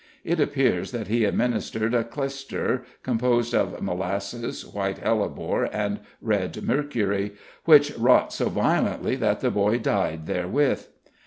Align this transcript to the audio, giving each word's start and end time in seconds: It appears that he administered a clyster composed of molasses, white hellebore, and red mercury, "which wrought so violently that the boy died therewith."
It 0.23 0.39
appears 0.39 0.89
that 0.93 1.09
he 1.09 1.25
administered 1.25 1.93
a 1.93 2.03
clyster 2.03 2.83
composed 3.03 3.53
of 3.53 3.83
molasses, 3.83 4.65
white 4.65 4.97
hellebore, 4.97 5.69
and 5.71 5.99
red 6.23 6.63
mercury, 6.63 7.33
"which 7.65 7.95
wrought 7.99 8.33
so 8.33 8.49
violently 8.49 9.15
that 9.17 9.41
the 9.41 9.51
boy 9.51 9.77
died 9.77 10.25
therewith." 10.25 10.87